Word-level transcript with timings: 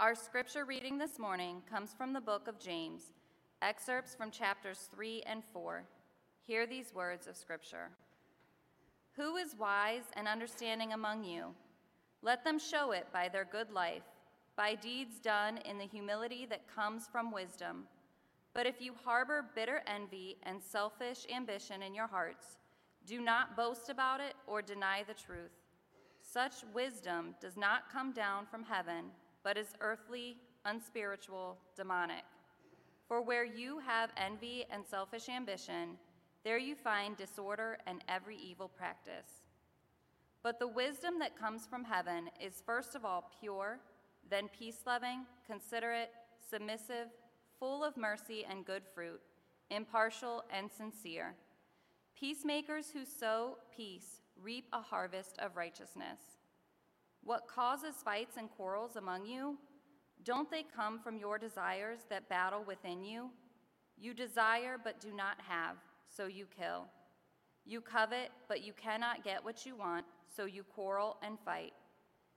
Our 0.00 0.14
scripture 0.14 0.64
reading 0.64 0.96
this 0.96 1.18
morning 1.18 1.60
comes 1.68 1.92
from 1.92 2.12
the 2.12 2.20
book 2.20 2.46
of 2.46 2.60
James, 2.60 3.14
excerpts 3.62 4.14
from 4.14 4.30
chapters 4.30 4.88
3 4.94 5.24
and 5.26 5.42
4. 5.52 5.82
Hear 6.46 6.68
these 6.68 6.94
words 6.94 7.26
of 7.26 7.36
scripture 7.36 7.88
Who 9.16 9.34
is 9.38 9.56
wise 9.58 10.04
and 10.14 10.28
understanding 10.28 10.92
among 10.92 11.24
you? 11.24 11.46
Let 12.22 12.44
them 12.44 12.60
show 12.60 12.92
it 12.92 13.08
by 13.12 13.28
their 13.28 13.44
good 13.44 13.72
life, 13.72 14.04
by 14.54 14.76
deeds 14.76 15.18
done 15.18 15.58
in 15.68 15.78
the 15.78 15.86
humility 15.86 16.46
that 16.48 16.72
comes 16.72 17.08
from 17.10 17.32
wisdom. 17.32 17.82
But 18.54 18.66
if 18.66 18.80
you 18.80 18.94
harbor 19.04 19.46
bitter 19.56 19.82
envy 19.88 20.36
and 20.44 20.62
selfish 20.62 21.26
ambition 21.34 21.82
in 21.82 21.92
your 21.92 22.06
hearts, 22.06 22.58
do 23.04 23.20
not 23.20 23.56
boast 23.56 23.88
about 23.88 24.20
it 24.20 24.34
or 24.46 24.62
deny 24.62 25.02
the 25.02 25.14
truth. 25.14 25.50
Such 26.22 26.54
wisdom 26.72 27.34
does 27.40 27.56
not 27.56 27.92
come 27.92 28.12
down 28.12 28.46
from 28.46 28.62
heaven, 28.62 29.06
but 29.42 29.56
is 29.56 29.74
earthly, 29.80 30.36
unspiritual, 30.64 31.56
demonic. 31.76 32.24
For 33.06 33.22
where 33.22 33.44
you 33.44 33.78
have 33.78 34.10
envy 34.16 34.66
and 34.70 34.84
selfish 34.84 35.28
ambition, 35.28 35.96
there 36.44 36.58
you 36.58 36.74
find 36.74 37.16
disorder 37.16 37.78
and 37.86 38.04
every 38.08 38.36
evil 38.36 38.68
practice. 38.68 39.42
But 40.42 40.58
the 40.58 40.68
wisdom 40.68 41.18
that 41.18 41.38
comes 41.38 41.66
from 41.66 41.84
heaven 41.84 42.30
is 42.40 42.62
first 42.64 42.94
of 42.94 43.04
all 43.04 43.30
pure, 43.40 43.80
then 44.30 44.48
peace 44.56 44.80
loving, 44.86 45.24
considerate, 45.46 46.10
submissive, 46.50 47.08
full 47.58 47.82
of 47.82 47.96
mercy 47.96 48.46
and 48.48 48.64
good 48.64 48.82
fruit, 48.94 49.20
impartial 49.70 50.44
and 50.52 50.70
sincere. 50.70 51.34
Peacemakers 52.18 52.90
who 52.90 53.04
sow 53.04 53.58
peace 53.76 54.20
reap 54.40 54.66
a 54.72 54.80
harvest 54.80 55.38
of 55.38 55.56
righteousness. 55.56 56.37
What 57.24 57.48
causes 57.48 57.94
fights 58.04 58.36
and 58.36 58.50
quarrels 58.50 58.96
among 58.96 59.26
you? 59.26 59.58
Don't 60.24 60.50
they 60.50 60.64
come 60.74 60.98
from 60.98 61.18
your 61.18 61.38
desires 61.38 62.00
that 62.10 62.28
battle 62.28 62.64
within 62.66 63.04
you? 63.04 63.30
You 63.96 64.14
desire 64.14 64.76
but 64.82 65.00
do 65.00 65.12
not 65.12 65.36
have, 65.46 65.76
so 66.08 66.26
you 66.26 66.46
kill. 66.46 66.86
You 67.64 67.80
covet, 67.80 68.30
but 68.48 68.64
you 68.64 68.72
cannot 68.72 69.24
get 69.24 69.44
what 69.44 69.66
you 69.66 69.76
want, 69.76 70.06
so 70.34 70.44
you 70.44 70.62
quarrel 70.62 71.16
and 71.22 71.38
fight. 71.44 71.72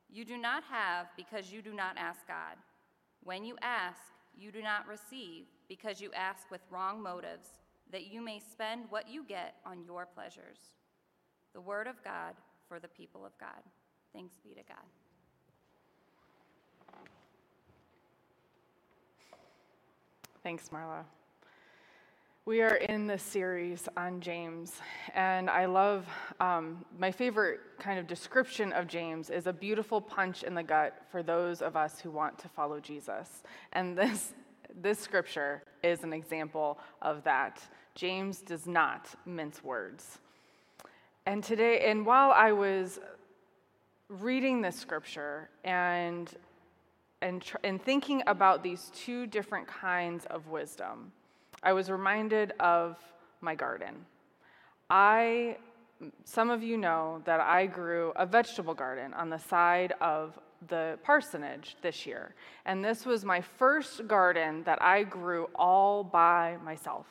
You 0.10 0.26
do 0.26 0.38
not 0.38 0.64
have 0.70 1.08
because 1.16 1.52
you 1.52 1.62
do 1.62 1.74
not 1.74 1.98
ask 1.98 2.28
God. 2.28 2.58
When 3.24 3.46
you 3.46 3.56
ask, 3.62 4.02
you 4.36 4.52
do 4.52 4.62
not 4.62 4.88
receive 4.88 5.46
because 5.70 6.02
you 6.02 6.12
ask 6.14 6.50
with 6.52 6.62
wrong 6.70 7.02
motives, 7.02 7.48
that 7.92 8.12
you 8.12 8.22
may 8.22 8.40
spend 8.40 8.86
what 8.90 9.10
you 9.10 9.24
get 9.24 9.56
on 9.66 9.84
your 9.84 10.06
pleasures. 10.06 10.58
The 11.54 11.62
word 11.62 11.88
of 11.88 12.04
God 12.04 12.36
for 12.68 12.80
the 12.80 12.88
people 12.88 13.26
of 13.26 13.38
God. 13.38 13.62
Thanks 14.14 14.36
be 14.44 14.50
to 14.56 14.62
God. 14.68 14.78
Thanks, 20.44 20.70
Marla. 20.70 21.04
We 22.46 22.64
are 22.64 22.76
in 22.76 23.06
this 23.06 23.22
series 23.22 23.88
on 23.96 24.20
James, 24.20 24.74
and 25.14 25.48
I 25.48 25.66
love 25.66 26.08
um, 26.40 26.84
my 26.98 27.12
favorite 27.12 27.60
kind 27.78 28.00
of 28.00 28.08
description 28.08 28.74
of 28.74 28.88
James 28.88 29.30
is 29.30 29.46
a 29.46 29.54
beautiful 29.54 30.02
punch 30.02 30.42
in 30.42 30.56
the 30.56 30.64
gut 30.64 30.98
for 31.12 31.22
those 31.22 31.62
of 31.62 31.78
us 31.78 32.00
who 32.00 32.10
want 32.10 32.40
to 32.40 32.50
follow 32.50 32.80
Jesus. 32.80 33.44
And 33.74 33.96
this, 33.96 34.34
this 34.82 34.98
scripture 34.98 35.62
is 35.84 36.04
an 36.04 36.12
example 36.12 36.80
of 37.04 37.24
that. 37.24 37.62
James 37.94 38.42
does 38.42 38.66
not 38.66 39.08
mince 39.28 39.64
words. 39.64 40.18
And 41.28 41.44
today, 41.44 41.86
and 41.92 42.04
while 42.04 42.32
I 42.32 42.52
was 42.52 43.00
reading 44.20 44.62
this 44.62 44.76
scripture 44.76 45.50
and, 45.64 46.30
and, 47.22 47.44
and 47.64 47.82
thinking 47.82 48.22
about 48.28 48.62
these 48.62 48.92
two 48.94 49.26
different 49.26 49.68
kinds 49.68 50.26
of 50.26 50.48
wisdom, 50.48 51.12
I 51.64 51.72
was 51.74 51.90
reminded 51.90 52.52
of 52.60 52.98
my 53.40 53.56
garden. 53.56 54.06
I, 54.90 55.58
some 56.26 56.50
of 56.50 56.62
you 56.62 56.78
know 56.78 57.22
that 57.26 57.40
I 57.40 57.68
grew 57.68 58.12
a 58.18 58.26
vegetable 58.26 58.74
garden 58.74 59.14
on 59.14 59.30
the 59.30 59.40
side 59.40 59.94
of 60.02 60.38
the 60.68 61.00
parsonage 61.04 61.78
this 61.82 62.06
year. 62.06 62.36
And 62.66 62.84
this 62.84 63.06
was 63.06 63.24
my 63.24 63.40
first 63.42 64.08
garden 64.08 64.64
that 64.64 64.82
I 64.82 65.04
grew 65.04 65.50
all 65.56 66.04
by 66.04 66.58
myself. 66.64 67.06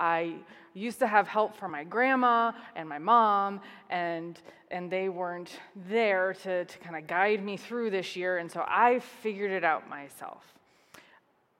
I 0.00 0.36
used 0.72 0.98
to 1.00 1.06
have 1.06 1.28
help 1.28 1.54
from 1.54 1.72
my 1.72 1.84
grandma 1.84 2.52
and 2.74 2.88
my 2.88 2.98
mom, 2.98 3.60
and, 3.90 4.40
and 4.70 4.90
they 4.90 5.10
weren't 5.10 5.60
there 5.88 6.34
to, 6.42 6.64
to 6.64 6.78
kind 6.78 6.96
of 6.96 7.06
guide 7.06 7.44
me 7.44 7.58
through 7.58 7.90
this 7.90 8.16
year, 8.16 8.38
and 8.38 8.50
so 8.50 8.64
I 8.66 9.00
figured 9.22 9.50
it 9.50 9.62
out 9.62 9.88
myself. 9.90 10.42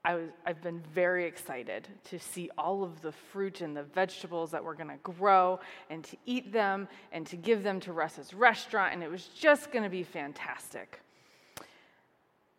I 0.03 0.15
was, 0.15 0.29
I've 0.47 0.63
been 0.63 0.81
very 0.95 1.25
excited 1.25 1.87
to 2.05 2.17
see 2.17 2.49
all 2.57 2.83
of 2.83 3.01
the 3.01 3.11
fruit 3.11 3.61
and 3.61 3.77
the 3.77 3.83
vegetables 3.83 4.49
that 4.49 4.63
we're 4.63 4.73
going 4.73 4.89
to 4.89 4.97
grow 5.03 5.59
and 5.91 6.03
to 6.05 6.17
eat 6.25 6.51
them 6.51 6.87
and 7.11 7.27
to 7.27 7.35
give 7.35 7.61
them 7.61 7.79
to 7.81 7.93
Russ's 7.93 8.33
restaurant, 8.33 8.93
and 8.93 9.03
it 9.03 9.11
was 9.11 9.27
just 9.27 9.71
going 9.71 9.83
to 9.83 9.89
be 9.89 10.01
fantastic. 10.01 10.99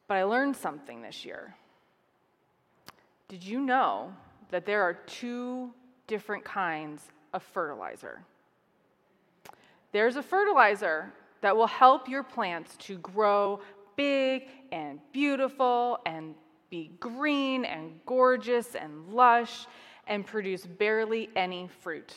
But 0.06 0.18
I 0.18 0.22
learned 0.22 0.54
something 0.54 1.02
this 1.02 1.24
year. 1.24 1.56
Did 3.28 3.42
you 3.42 3.60
know 3.60 4.12
that 4.52 4.64
there 4.64 4.82
are 4.82 4.94
two 4.94 5.72
different 6.06 6.44
kinds 6.44 7.02
of 7.32 7.42
fertilizer? 7.42 8.22
There's 9.90 10.16
a 10.16 10.22
fertilizer 10.22 11.12
that 11.40 11.56
will 11.56 11.66
help 11.66 12.08
your 12.08 12.22
plants 12.22 12.76
to 12.76 12.98
grow 12.98 13.60
big 13.96 14.48
and 14.70 15.00
beautiful 15.12 15.98
and 16.06 16.34
be 16.70 16.92
green 17.00 17.64
and 17.64 18.00
gorgeous 18.06 18.74
and 18.74 19.12
lush 19.12 19.66
and 20.06 20.24
produce 20.24 20.64
barely 20.64 21.28
any 21.36 21.68
fruit. 21.80 22.14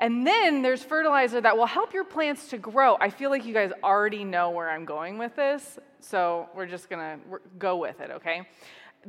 And 0.00 0.24
then 0.24 0.62
there's 0.62 0.82
fertilizer 0.82 1.40
that 1.40 1.56
will 1.56 1.66
help 1.66 1.92
your 1.92 2.04
plants 2.04 2.48
to 2.50 2.58
grow. 2.58 2.96
I 3.00 3.10
feel 3.10 3.30
like 3.30 3.44
you 3.44 3.52
guys 3.52 3.72
already 3.82 4.22
know 4.22 4.50
where 4.50 4.70
I'm 4.70 4.84
going 4.84 5.18
with 5.18 5.34
this, 5.34 5.78
so 5.98 6.48
we're 6.54 6.66
just 6.66 6.88
gonna 6.88 7.18
go 7.58 7.76
with 7.76 8.00
it, 8.00 8.10
okay? 8.12 8.46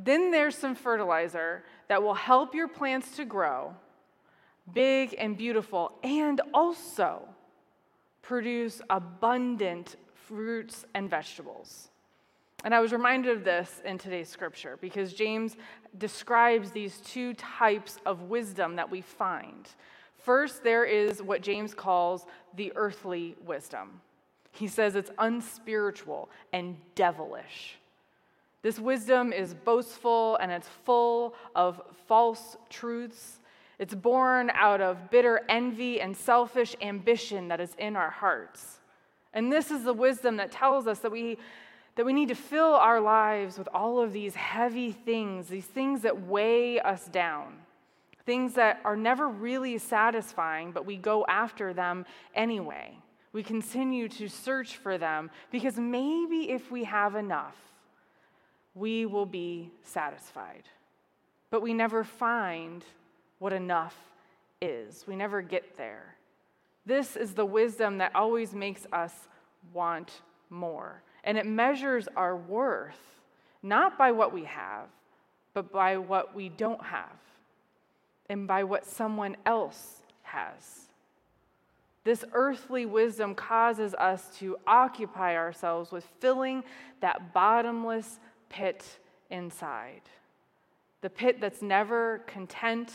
Then 0.02 0.32
there's 0.32 0.58
some 0.58 0.76
fertilizer 0.76 1.64
that 1.90 2.02
will 2.02 2.14
help 2.14 2.56
your 2.56 2.70
plants 2.70 3.18
to 3.18 3.26
grow 3.26 3.76
big 4.74 5.16
and 5.18 5.36
beautiful 5.36 5.92
and 6.04 6.42
also 6.54 7.28
produce 8.22 8.82
abundant 8.90 9.96
fruits 10.14 10.86
and 10.94 11.10
vegetables. 11.10 11.90
And 12.64 12.76
I 12.76 12.80
was 12.80 12.92
reminded 12.92 13.36
of 13.36 13.44
this 13.44 13.82
in 13.84 13.98
today's 13.98 14.30
scripture 14.30 14.78
because 14.80 15.14
James 15.14 15.58
describes 15.98 16.72
these 16.72 17.00
two 17.00 17.34
types 17.34 17.98
of 18.06 18.24
wisdom 18.24 18.76
that 18.76 18.90
we 18.90 19.02
find. 19.02 19.68
First, 20.18 20.64
there 20.64 20.86
is 20.86 21.22
what 21.22 21.42
James 21.42 21.74
calls 21.74 22.26
the 22.56 22.72
earthly 22.76 23.36
wisdom. 23.46 24.02
He 24.52 24.68
says 24.68 24.96
it's 24.96 25.12
unspiritual 25.18 26.30
and 26.54 26.76
devilish. 26.96 27.80
This 28.62 28.80
wisdom 28.80 29.32
is 29.32 29.54
boastful 29.54 30.36
and 30.38 30.52
it's 30.52 30.68
full 30.86 31.34
of 31.56 31.82
false 32.08 32.58
truths. 32.70 33.40
It's 33.78 33.96
born 33.96 34.52
out 34.54 34.82
of 34.82 35.10
bitter 35.10 35.42
envy 35.48 36.02
and 36.02 36.16
selfish 36.16 36.76
ambition 36.82 37.48
that 37.48 37.62
is 37.62 37.74
in 37.78 37.96
our 37.96 38.10
hearts. 38.10 38.80
And 39.34 39.52
this 39.52 39.72
is 39.72 39.84
the 39.84 39.94
wisdom 39.94 40.38
that 40.38 40.52
tells 40.52 40.88
us 40.88 41.00
that 41.00 41.12
we 41.12 41.38
that 41.96 42.06
we 42.06 42.14
need 42.14 42.30
to 42.30 42.36
fill 42.36 42.76
our 42.76 43.02
lives 43.02 43.58
with 43.58 43.68
all 43.74 44.00
of 44.00 44.14
these 44.14 44.34
heavy 44.34 44.94
things, 44.94 45.50
these 45.50 45.66
things 45.66 46.04
that 46.04 46.28
weigh 46.28 46.80
us 46.80 47.10
down, 47.10 47.58
things 48.26 48.54
that 48.54 48.80
are 48.86 48.96
never 48.96 49.28
really 49.28 49.78
satisfying, 49.78 50.72
but 50.72 50.86
we 50.86 50.96
go 50.96 51.26
after 51.28 51.74
them 51.74 52.06
anyway. 52.34 52.98
We 53.34 53.44
continue 53.44 54.08
to 54.08 54.30
search 54.30 54.78
for 54.78 54.98
them 54.98 55.30
because 55.52 55.78
maybe 55.78 56.52
if 56.52 56.72
we 56.72 56.86
have 56.86 57.16
enough, 57.16 57.58
we 58.76 59.06
will 59.06 59.26
be 59.26 59.72
satisfied. 59.84 60.64
But 61.50 61.62
we 61.62 61.74
never 61.74 62.04
find 62.04 62.84
what 63.40 63.54
enough 63.54 63.96
is, 64.62 65.06
we 65.08 65.16
never 65.16 65.42
get 65.42 65.78
there. 65.78 66.16
This 66.86 67.16
is 67.16 67.34
the 67.34 67.46
wisdom 67.46 68.00
that 68.00 68.16
always 68.16 68.54
makes 68.54 68.86
us 68.92 69.14
want 69.74 70.22
more. 70.50 71.02
And 71.24 71.38
it 71.38 71.46
measures 71.46 72.08
our 72.16 72.36
worth 72.36 73.00
not 73.62 73.98
by 73.98 74.12
what 74.12 74.34
we 74.34 74.46
have, 74.46 74.88
but 75.54 75.72
by 75.72 75.98
what 75.98 76.34
we 76.36 76.50
don't 76.50 76.84
have 76.84 77.18
and 78.30 78.48
by 78.48 78.64
what 78.64 78.86
someone 78.86 79.36
else 79.46 80.02
has. 80.24 80.88
This 82.04 82.24
earthly 82.32 82.86
wisdom 82.86 83.36
causes 83.36 83.94
us 83.96 84.38
to 84.40 84.58
occupy 84.66 85.36
ourselves 85.36 85.92
with 85.92 86.06
filling 86.20 86.64
that 87.02 87.34
bottomless 87.34 88.20
pit 88.50 88.86
inside. 89.30 90.02
The 91.02 91.10
pit 91.10 91.40
that's 91.40 91.62
never 91.62 92.20
content, 92.28 92.92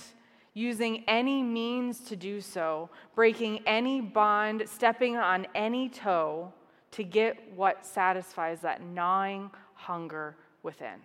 using 0.53 1.05
any 1.09 1.43
means 1.43 2.01
to 2.01 2.17
do 2.17 2.41
so, 2.41 2.91
breaking 3.15 3.61
any 3.67 4.01
bond, 4.01 4.63
stepping 4.67 5.17
on 5.17 5.47
any 5.55 5.89
toe 5.89 6.53
to 6.93 7.03
get 7.03 7.53
what 7.57 7.85
satisfies 7.85 8.61
that 8.61 8.83
gnawing 8.83 9.51
hunger 9.75 10.37
within. 10.63 11.01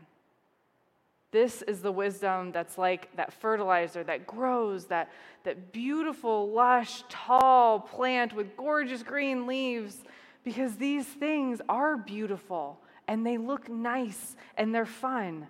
This 1.31 1.61
is 1.63 1.81
the 1.81 1.91
wisdom 1.91 2.51
that's 2.51 2.77
like 2.77 3.15
that 3.15 3.31
fertilizer 3.33 4.03
that 4.03 4.25
grows, 4.25 4.85
that, 4.85 5.11
that 5.43 5.71
beautiful, 5.71 6.51
lush, 6.51 7.03
tall 7.07 7.79
plant 7.79 8.33
with 8.33 8.57
gorgeous 8.57 9.03
green 9.03 9.45
leaves, 9.45 9.97
because 10.43 10.75
these 10.77 11.05
things 11.05 11.61
are 11.69 11.97
beautiful 11.97 12.79
and 13.09 13.25
they 13.25 13.39
look 13.39 13.67
nice 13.67 14.35
and 14.55 14.73
they're 14.73 14.85
fun. 14.85 15.47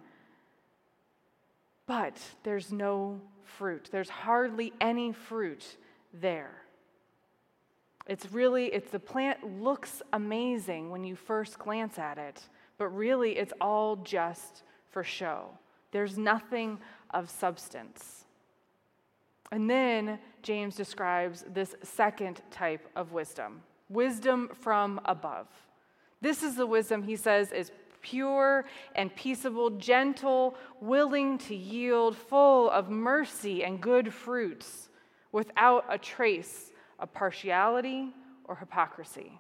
But 1.86 2.18
there's 2.44 2.72
no 2.72 3.20
fruit. 3.44 3.90
There's 3.92 4.10
hardly 4.10 4.72
any 4.80 5.12
fruit 5.12 5.76
there. 6.14 6.64
It's 8.08 8.32
really, 8.32 8.68
it's 8.68 8.90
the 8.92 9.00
plant 9.00 9.62
looks 9.62 10.02
amazing 10.14 10.90
when 10.90 11.04
you 11.04 11.18
first 11.18 11.60
glance 11.60 12.00
at 12.00 12.18
it, 12.18 12.42
but 12.78 12.88
really 12.88 13.38
it's 13.38 13.54
all 13.60 13.98
just 13.98 14.64
for 14.90 15.04
show. 15.04 15.50
There's 15.92 16.18
nothing 16.18 16.80
of 17.10 17.30
substance. 17.30 18.24
And 19.52 19.70
then 19.70 20.18
James 20.44 20.78
describes 20.78 21.44
this 21.54 21.76
second 21.84 22.42
type 22.52 22.88
of 22.96 23.12
wisdom 23.12 23.64
wisdom 23.90 24.50
from 24.54 25.02
above. 25.06 25.48
This 26.22 26.44
is 26.44 26.56
the 26.56 26.66
wisdom, 26.66 27.04
he 27.04 27.16
says, 27.16 27.52
is 27.52 27.72
pure 28.02 28.66
and 28.96 29.14
peaceable, 29.16 29.72
gentle, 29.72 30.56
willing 30.82 31.38
to 31.38 31.56
yield, 31.56 32.16
full 32.16 32.70
of 32.70 32.90
mercy 32.90 33.64
and 33.64 33.82
good 33.82 34.14
fruits, 34.14 34.90
without 35.32 35.86
a 35.90 35.98
trace 35.98 36.72
of 37.00 37.14
partiality 37.14 38.14
or 38.46 38.56
hypocrisy. 38.56 39.40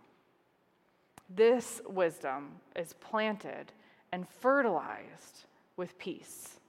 This 1.29 1.81
wisdom 1.87 2.51
is 2.75 2.93
planted 2.93 3.71
and 4.11 4.27
fertilized 4.27 5.45
with 5.77 5.97
peace. 5.97 6.59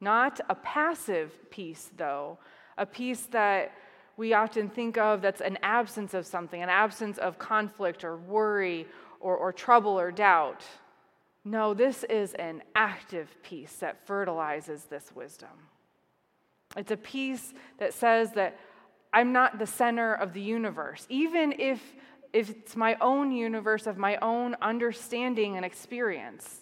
Not 0.00 0.40
a 0.48 0.54
passive 0.54 1.32
peace, 1.50 1.90
though, 1.96 2.38
a 2.76 2.84
peace 2.84 3.26
that 3.30 3.72
we 4.16 4.32
often 4.32 4.68
think 4.68 4.96
of 4.96 5.22
that's 5.22 5.40
an 5.40 5.58
absence 5.62 6.14
of 6.14 6.26
something, 6.26 6.62
an 6.62 6.68
absence 6.68 7.18
of 7.18 7.38
conflict 7.38 8.04
or 8.04 8.16
worry 8.16 8.86
or, 9.24 9.36
or 9.38 9.52
trouble 9.52 9.98
or 9.98 10.12
doubt. 10.12 10.62
No, 11.46 11.72
this 11.72 12.04
is 12.04 12.34
an 12.34 12.62
active 12.76 13.34
peace 13.42 13.72
that 13.76 14.06
fertilizes 14.06 14.84
this 14.84 15.10
wisdom. 15.14 15.48
It's 16.76 16.90
a 16.90 16.96
peace 16.96 17.54
that 17.78 17.94
says 17.94 18.32
that 18.32 18.58
I'm 19.14 19.32
not 19.32 19.58
the 19.58 19.66
center 19.66 20.12
of 20.14 20.34
the 20.34 20.42
universe, 20.42 21.06
even 21.08 21.54
if, 21.58 21.80
if 22.34 22.50
it's 22.50 22.76
my 22.76 22.96
own 23.00 23.32
universe 23.32 23.86
of 23.86 23.96
my 23.96 24.16
own 24.16 24.56
understanding 24.60 25.56
and 25.56 25.64
experience. 25.64 26.60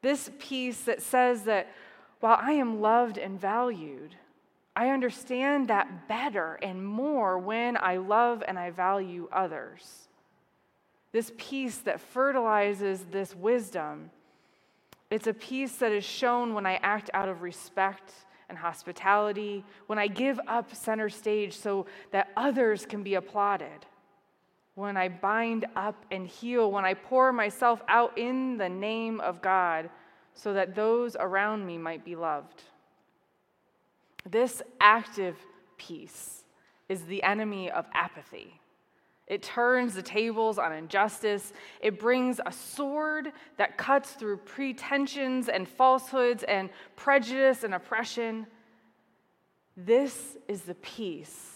This 0.00 0.30
peace 0.38 0.82
that 0.82 1.02
says 1.02 1.42
that 1.42 1.72
while 2.20 2.38
I 2.40 2.52
am 2.52 2.80
loved 2.80 3.18
and 3.18 3.40
valued, 3.40 4.14
I 4.76 4.90
understand 4.90 5.68
that 5.68 6.06
better 6.06 6.54
and 6.62 6.86
more 6.86 7.38
when 7.38 7.76
I 7.76 7.96
love 7.96 8.44
and 8.46 8.58
I 8.58 8.70
value 8.70 9.28
others. 9.32 10.08
This 11.14 11.30
peace 11.38 11.78
that 11.78 12.00
fertilizes 12.00 13.04
this 13.12 13.36
wisdom, 13.36 14.10
it's 15.12 15.28
a 15.28 15.32
peace 15.32 15.76
that 15.76 15.92
is 15.92 16.02
shown 16.02 16.54
when 16.54 16.66
I 16.66 16.74
act 16.82 17.08
out 17.14 17.28
of 17.28 17.42
respect 17.42 18.12
and 18.48 18.58
hospitality, 18.58 19.64
when 19.86 19.96
I 19.96 20.08
give 20.08 20.40
up 20.48 20.74
center 20.74 21.08
stage 21.08 21.56
so 21.56 21.86
that 22.10 22.32
others 22.36 22.84
can 22.84 23.04
be 23.04 23.14
applauded, 23.14 23.86
when 24.74 24.96
I 24.96 25.08
bind 25.08 25.66
up 25.76 26.04
and 26.10 26.26
heal, 26.26 26.72
when 26.72 26.84
I 26.84 26.94
pour 26.94 27.32
myself 27.32 27.80
out 27.86 28.18
in 28.18 28.56
the 28.56 28.68
name 28.68 29.20
of 29.20 29.40
God 29.40 29.90
so 30.34 30.52
that 30.52 30.74
those 30.74 31.14
around 31.14 31.64
me 31.64 31.78
might 31.78 32.04
be 32.04 32.16
loved. 32.16 32.64
This 34.28 34.62
active 34.80 35.36
peace 35.78 36.42
is 36.88 37.02
the 37.02 37.22
enemy 37.22 37.70
of 37.70 37.86
apathy. 37.94 38.60
It 39.26 39.42
turns 39.42 39.94
the 39.94 40.02
tables 40.02 40.58
on 40.58 40.72
injustice. 40.72 41.52
It 41.80 41.98
brings 41.98 42.40
a 42.44 42.52
sword 42.52 43.32
that 43.56 43.78
cuts 43.78 44.12
through 44.12 44.38
pretensions 44.38 45.48
and 45.48 45.66
falsehoods 45.66 46.42
and 46.42 46.68
prejudice 46.94 47.64
and 47.64 47.74
oppression. 47.74 48.46
This 49.76 50.36
is 50.46 50.62
the 50.62 50.74
peace 50.74 51.54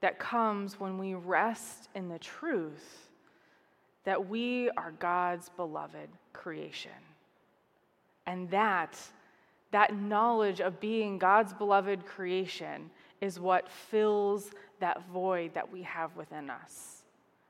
that 0.00 0.18
comes 0.18 0.78
when 0.78 0.96
we 0.98 1.14
rest 1.14 1.88
in 1.94 2.08
the 2.08 2.18
truth 2.18 3.08
that 4.04 4.28
we 4.28 4.70
are 4.76 4.92
God's 4.92 5.48
beloved 5.56 6.08
creation. 6.32 6.90
And 8.26 8.48
that, 8.50 8.98
that 9.70 9.96
knowledge 9.96 10.60
of 10.60 10.78
being 10.78 11.18
God's 11.18 11.52
beloved 11.52 12.06
creation 12.06 12.90
is 13.20 13.40
what 13.40 13.70
fills 13.70 14.50
that 14.84 15.02
void 15.08 15.54
that 15.54 15.72
we 15.72 15.80
have 15.80 16.14
within 16.14 16.50
us. 16.50 17.04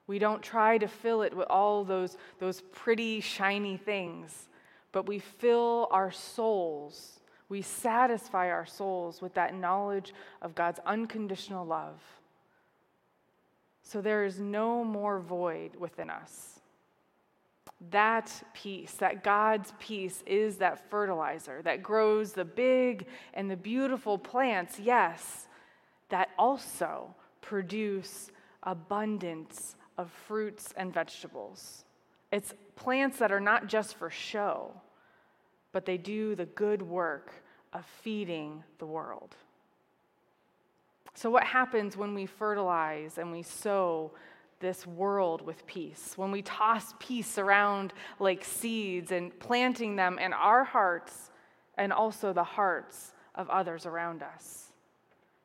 We 0.07 0.21
don't 0.21 0.41
try 0.41 0.79
to 0.79 0.87
fill 0.87 1.23
it 1.23 1.37
with 1.37 1.49
all 1.51 1.83
those, 1.83 2.17
those 2.39 2.61
pretty, 2.71 3.21
shiny 3.21 3.77
things, 3.77 4.49
but 4.93 5.09
we 5.09 5.19
fill 5.19 5.89
our 5.91 6.13
souls, 6.13 7.19
we 7.49 7.61
satisfy 7.61 8.51
our 8.51 8.67
souls 8.67 9.21
with 9.21 9.35
that 9.35 9.53
knowledge 9.53 10.15
of 10.43 10.55
God's 10.55 10.79
unconditional 10.87 11.67
love. 11.67 12.01
So 13.83 14.01
there 14.01 14.25
is 14.25 14.39
no 14.39 14.85
more 14.85 15.19
void 15.19 15.75
within 15.77 16.11
us. 16.11 16.61
That 17.91 18.31
peace, 18.55 18.93
that 18.93 19.25
God's 19.25 19.73
peace, 19.81 20.23
is 20.25 20.59
that 20.59 20.89
fertilizer 20.89 21.63
that 21.63 21.83
grows 21.83 22.33
the 22.33 22.45
big 22.45 23.07
and 23.35 23.51
the 23.51 23.57
beautiful 23.57 24.19
plants, 24.19 24.79
yes, 24.79 25.49
that 26.11 26.29
also 26.39 27.13
produce 27.45 28.31
abundance 28.63 29.77
of 29.99 30.11
fruits 30.11 30.73
and 30.77 30.93
vegetables. 30.93 31.85
It's 32.33 32.55
plants 32.75 33.19
that 33.19 33.31
are 33.31 33.41
not 33.41 33.67
just 33.67 33.97
for 33.97 34.11
show, 34.11 34.73
but 35.73 35.85
they 35.85 35.99
do 35.99 36.35
the 36.35 36.47
good 36.47 36.81
work 36.81 37.33
of 37.73 37.85
feeding 38.03 38.65
the 38.79 38.87
world. 38.87 39.37
So, 41.15 41.31
what 41.31 41.45
happens 41.45 41.97
when 41.97 42.15
we 42.15 42.27
fertilize 42.27 43.19
and 43.19 43.31
we 43.31 43.43
sow 43.43 44.13
this 44.61 44.87
world 44.87 45.43
with 45.43 45.67
peace? 45.67 46.15
When 46.17 46.31
we 46.31 46.43
toss 46.43 46.95
peace 46.99 47.37
around 47.39 47.93
like 48.19 48.45
seeds 48.45 49.13
and 49.13 49.39
planting 49.39 49.97
them 49.97 50.19
in 50.19 50.33
our 50.33 50.65
hearts 50.65 51.31
and 51.77 51.93
also 51.93 52.33
the 52.33 52.43
hearts 52.43 53.13
of 53.35 53.51
others 53.51 53.87
around 53.87 54.23
us? 54.23 54.73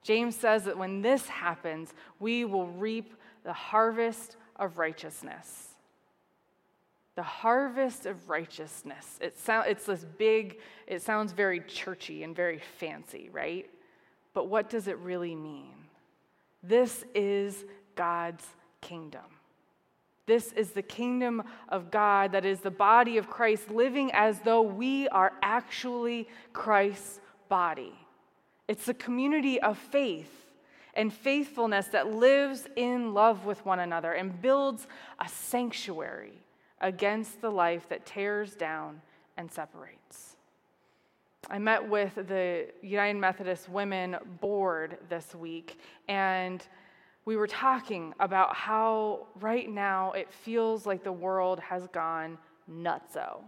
James 0.02 0.36
says 0.36 0.64
that 0.64 0.78
when 0.78 1.02
this 1.02 1.28
happens, 1.28 1.94
we 2.20 2.46
will 2.46 2.68
reap 2.68 3.14
the 3.44 3.54
harvest 3.54 4.38
of 4.56 4.78
righteousness. 4.78 5.68
The 7.16 7.24
harvest 7.24 8.06
of 8.06 8.30
righteousness. 8.30 9.18
It 9.22 9.38
sound, 9.38 9.68
it's 9.70 9.86
this 9.86 10.06
big, 10.18 10.60
it 10.88 11.02
sounds 11.02 11.34
very 11.34 11.60
churchy 11.62 12.24
and 12.24 12.36
very 12.36 12.62
fancy, 12.78 13.30
right? 13.32 13.70
But 14.34 14.48
what 14.48 14.70
does 14.70 14.88
it 14.88 14.98
really 15.00 15.36
mean? 15.36 15.74
This 16.64 17.04
is 17.14 17.66
God's 17.96 18.46
kingdom. 18.82 19.26
This 20.26 20.54
is 20.54 20.72
the 20.72 20.84
kingdom 20.84 21.44
of 21.70 21.90
God 21.90 22.34
that 22.34 22.46
is 22.46 22.60
the 22.60 22.70
body 22.70 23.18
of 23.18 23.30
Christ 23.30 23.72
living 23.72 24.12
as 24.14 24.40
though 24.42 24.62
we 24.62 25.08
are 25.10 25.34
actually 25.42 26.28
Christ's 26.54 27.20
body. 27.50 27.94
It's 28.70 28.86
the 28.86 28.94
community 28.94 29.60
of 29.60 29.80
faith 29.80 30.32
and 30.94 31.12
faithfulness 31.12 31.88
that 31.88 32.14
lives 32.14 32.68
in 32.76 33.16
love 33.16 33.44
with 33.44 33.66
one 33.66 33.80
another 33.80 34.14
and 34.14 34.40
builds 34.40 34.88
a 35.20 35.28
sanctuary 35.28 36.44
against 36.80 37.42
the 37.42 37.50
life 37.50 37.90
that 37.90 38.06
tears 38.06 38.54
down 38.54 39.02
and 39.38 39.52
separates. 39.52 40.36
I 41.50 41.58
met 41.58 41.90
with 41.90 42.14
the 42.14 42.68
United 42.84 43.20
Methodist 43.20 43.70
Women 43.70 44.18
Board 44.40 45.00
this 45.10 45.34
week, 45.34 45.80
and 46.08 46.64
we 47.26 47.38
were 47.38 47.48
talking 47.48 48.14
about 48.20 48.56
how 48.56 49.26
right 49.40 49.68
now 49.68 50.12
it 50.12 50.32
feels 50.32 50.86
like 50.86 51.04
the 51.04 51.12
world 51.12 51.60
has 51.60 51.88
gone 51.88 52.38
nutso 52.72 53.42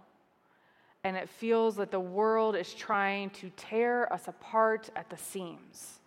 and 1.03 1.17
it 1.17 1.29
feels 1.29 1.75
that 1.77 1.91
the 1.91 1.99
world 1.99 2.55
is 2.55 2.73
trying 2.73 3.31
to 3.31 3.49
tear 3.57 4.11
us 4.13 4.27
apart 4.27 4.89
at 4.95 5.09
the 5.09 5.17
seams. 5.17 5.99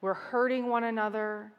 We're 0.00 0.14
hurting 0.14 0.68
one 0.68 0.84
another. 0.84 1.52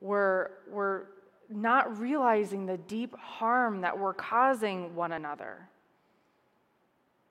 We're, 0.00 0.50
we're 0.70 1.04
not 1.48 1.98
realizing 1.98 2.66
the 2.66 2.76
deep 2.76 3.16
harm 3.16 3.80
that 3.80 3.98
we're 3.98 4.14
causing 4.14 4.94
one 4.94 5.12
another. 5.12 5.68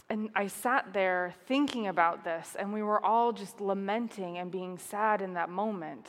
And 0.09 0.29
I 0.35 0.47
sat 0.47 0.93
there 0.93 1.33
thinking 1.47 1.87
about 1.87 2.23
this, 2.23 2.55
and 2.59 2.71
we 2.73 2.83
were 2.83 3.03
all 3.03 3.31
just 3.31 3.59
lamenting 3.59 4.37
and 4.37 4.51
being 4.51 4.77
sad 4.77 5.21
in 5.21 5.33
that 5.33 5.49
moment. 5.49 6.07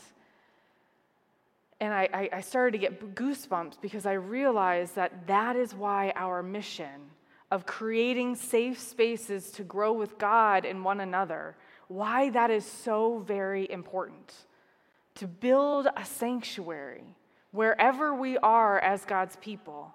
And 1.81 1.95
I, 1.95 2.09
I, 2.13 2.29
I 2.35 2.41
started 2.41 2.73
to 2.73 2.79
get 2.79 3.15
goosebumps 3.15 3.81
because 3.81 4.07
I 4.07 4.15
realized 4.15 4.97
that 4.97 5.27
that 5.27 5.57
is 5.57 5.75
why 5.75 6.13
our 6.17 6.43
mission 6.43 6.91
of 7.51 7.67
creating 7.67 8.35
safe 8.35 8.81
spaces 8.81 9.51
to 9.53 9.63
grow 9.63 9.93
with 9.93 10.19
God 10.19 10.65
and 10.65 10.85
one 10.85 11.01
another, 11.01 11.57
why 11.89 12.31
that 12.31 12.51
is 12.51 12.65
so 12.65 13.19
very 13.19 13.71
important. 13.71 14.35
To 15.17 15.27
build 15.27 15.87
a 15.97 16.05
sanctuary 16.05 17.05
wherever 17.53 18.15
we 18.15 18.37
are 18.39 18.79
as 18.81 19.05
God's 19.05 19.37
people, 19.37 19.95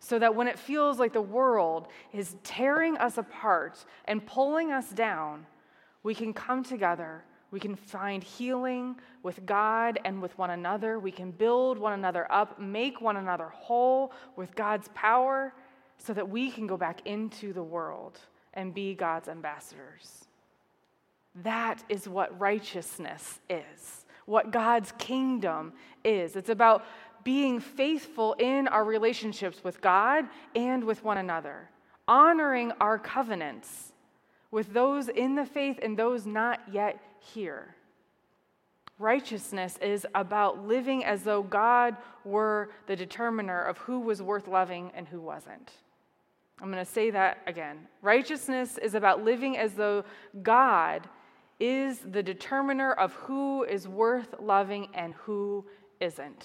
so 0.00 0.18
that 0.18 0.34
when 0.34 0.48
it 0.48 0.58
feels 0.58 0.98
like 0.98 1.12
the 1.12 1.20
world 1.20 1.88
is 2.12 2.36
tearing 2.42 2.96
us 2.96 3.18
apart 3.18 3.84
and 4.06 4.26
pulling 4.26 4.72
us 4.72 4.90
down, 4.90 5.46
we 6.02 6.14
can 6.14 6.32
come 6.32 6.64
together 6.64 7.24
we 7.50 7.60
can 7.60 7.76
find 7.76 8.22
healing 8.22 8.96
with 9.22 9.46
God 9.46 10.00
and 10.04 10.20
with 10.20 10.36
one 10.36 10.50
another. 10.50 10.98
We 10.98 11.12
can 11.12 11.30
build 11.30 11.78
one 11.78 11.92
another 11.92 12.30
up, 12.30 12.60
make 12.60 13.00
one 13.00 13.16
another 13.16 13.48
whole 13.48 14.12
with 14.34 14.54
God's 14.54 14.88
power 14.94 15.54
so 15.98 16.12
that 16.12 16.28
we 16.28 16.50
can 16.50 16.66
go 16.66 16.76
back 16.76 17.06
into 17.06 17.52
the 17.52 17.62
world 17.62 18.18
and 18.54 18.74
be 18.74 18.94
God's 18.94 19.28
ambassadors. 19.28 20.26
That 21.42 21.82
is 21.88 22.08
what 22.08 22.38
righteousness 22.40 23.40
is, 23.50 24.06
what 24.24 24.50
God's 24.50 24.92
kingdom 24.98 25.74
is. 26.04 26.36
It's 26.36 26.48
about 26.48 26.84
being 27.24 27.60
faithful 27.60 28.34
in 28.38 28.68
our 28.68 28.84
relationships 28.84 29.62
with 29.62 29.80
God 29.80 30.26
and 30.54 30.84
with 30.84 31.04
one 31.04 31.18
another, 31.18 31.68
honoring 32.08 32.72
our 32.80 32.98
covenants 32.98 33.92
with 34.50 34.72
those 34.72 35.08
in 35.08 35.34
the 35.34 35.44
faith 35.44 35.78
and 35.82 35.98
those 35.98 36.24
not 36.24 36.60
yet 36.70 36.98
here. 37.20 37.74
Righteousness 38.98 39.76
is 39.82 40.06
about 40.14 40.66
living 40.66 41.04
as 41.04 41.22
though 41.22 41.42
God 41.42 41.96
were 42.24 42.70
the 42.86 42.96
determiner 42.96 43.60
of 43.60 43.76
who 43.78 44.00
was 44.00 44.22
worth 44.22 44.48
loving 44.48 44.90
and 44.94 45.06
who 45.06 45.20
wasn't. 45.20 45.72
I'm 46.60 46.70
going 46.70 46.84
to 46.84 46.90
say 46.90 47.10
that 47.10 47.38
again. 47.46 47.86
Righteousness 48.00 48.78
is 48.78 48.94
about 48.94 49.22
living 49.22 49.58
as 49.58 49.74
though 49.74 50.04
God 50.42 51.08
is 51.60 51.98
the 51.98 52.22
determiner 52.22 52.92
of 52.92 53.12
who 53.14 53.64
is 53.64 53.86
worth 53.86 54.34
loving 54.40 54.88
and 54.94 55.14
who 55.14 55.64
isn't. 56.00 56.44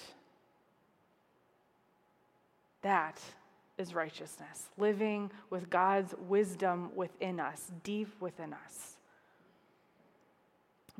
That 2.82 3.20
is 3.78 3.94
righteousness, 3.94 4.68
living 4.76 5.30
with 5.50 5.70
God's 5.70 6.14
wisdom 6.28 6.90
within 6.94 7.40
us, 7.40 7.70
deep 7.82 8.08
within 8.20 8.52
us. 8.52 8.96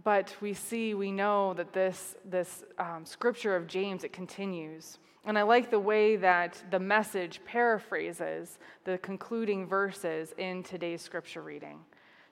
But 0.02 0.34
we 0.40 0.54
see, 0.54 0.94
we 0.94 1.12
know 1.12 1.54
that 1.54 1.72
this, 1.72 2.16
this 2.24 2.64
um, 2.78 3.04
scripture 3.04 3.54
of 3.54 3.66
James, 3.66 4.04
it 4.04 4.12
continues. 4.12 4.98
And 5.24 5.38
I 5.38 5.42
like 5.42 5.70
the 5.70 5.78
way 5.78 6.16
that 6.16 6.60
the 6.70 6.80
message 6.80 7.40
paraphrases 7.44 8.58
the 8.84 8.98
concluding 8.98 9.66
verses 9.66 10.34
in 10.36 10.64
today's 10.64 11.00
scripture 11.00 11.42
reading. 11.42 11.78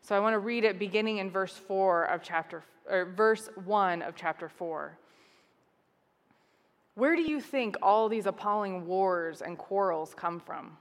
So 0.03 0.17
I 0.17 0.21
want 0.21 0.35
to 0.35 0.41
read 0.41 0.65
it 0.65 0.79
beginning 0.79 1.19
in 1.19 1.31
verse 1.31 1.55
4 1.55 2.05
of 2.05 2.23
chapter, 2.23 2.65
or 2.89 3.05
verse 3.05 3.49
1 3.65 4.03
of 4.03 4.17
chapter 4.17 4.49
4. 4.49 4.99
Where 6.95 7.15
do 7.15 7.23
you 7.23 7.41
think 7.41 7.77
all 7.81 8.09
these 8.09 8.27
appalling 8.27 8.87
wars 8.87 9.41
and 9.41 9.57
quarrels 9.57 10.13
come 10.17 10.41
from? 10.41 10.77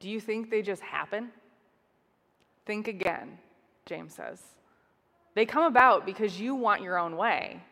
Do 0.00 0.08
you 0.08 0.20
think 0.20 0.50
they 0.50 0.62
just 0.62 0.82
happen? 0.82 1.30
Think 2.66 2.88
again, 2.88 3.38
James 3.86 4.14
says. 4.14 4.42
They 5.34 5.46
come 5.46 5.64
about 5.64 6.04
because 6.04 6.40
you 6.40 6.56
want 6.56 6.82
your 6.82 6.98
own 6.98 7.16
way 7.16 7.62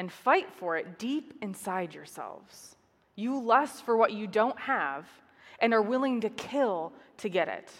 and 0.00 0.10
fight 0.10 0.50
for 0.54 0.78
it 0.78 0.98
deep 0.98 1.34
inside 1.42 1.92
yourselves. 1.92 2.74
You 3.16 3.38
lust 3.38 3.84
for 3.84 3.98
what 3.98 4.14
you 4.14 4.26
don't 4.26 4.58
have 4.58 5.06
and 5.58 5.74
are 5.74 5.82
willing 5.82 6.22
to 6.22 6.30
kill 6.30 6.94
to 7.18 7.28
get 7.28 7.48
it. 7.48 7.70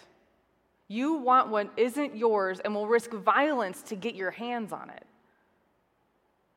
You 0.86 1.14
want 1.14 1.48
what 1.48 1.72
isn't 1.78 2.14
yours 2.14 2.60
and 2.60 2.74
will 2.74 2.86
risk 2.86 3.10
violence 3.10 3.80
to 3.84 3.96
get 3.96 4.14
your 4.14 4.32
hands 4.32 4.70
on 4.70 4.90
it. 4.90 5.06